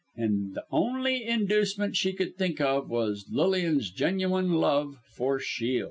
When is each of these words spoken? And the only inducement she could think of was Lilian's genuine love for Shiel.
And 0.15 0.55
the 0.55 0.63
only 0.71 1.23
inducement 1.27 1.95
she 1.95 2.13
could 2.13 2.35
think 2.35 2.59
of 2.59 2.89
was 2.89 3.27
Lilian's 3.29 3.91
genuine 3.91 4.51
love 4.53 4.97
for 5.13 5.39
Shiel. 5.39 5.79